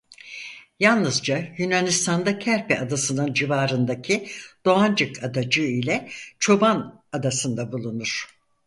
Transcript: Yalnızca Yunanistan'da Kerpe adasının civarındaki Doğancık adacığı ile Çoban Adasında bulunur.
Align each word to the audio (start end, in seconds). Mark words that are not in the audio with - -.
Yalnızca 0.79 1.45
Yunanistan'da 1.57 2.39
Kerpe 2.39 2.79
adasının 2.79 3.33
civarındaki 3.33 4.27
Doğancık 4.65 5.23
adacığı 5.23 5.61
ile 5.63 6.09
Çoban 6.39 7.03
Adasında 7.11 7.71
bulunur. 7.71 8.27